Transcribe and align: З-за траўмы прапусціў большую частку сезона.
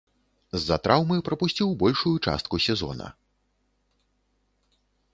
З-за 0.59 0.77
траўмы 0.87 1.17
прапусціў 1.27 1.75
большую 1.85 2.15
частку 2.31 2.63
сезона. 2.67 3.13